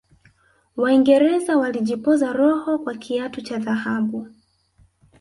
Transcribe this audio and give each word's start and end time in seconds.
waingereza 0.77 1.57
walijipoza 1.57 2.33
roho 2.33 2.79
kwa 2.79 2.95
kiatu 2.97 3.41
cha 3.41 3.57
dhahabu 3.59 4.27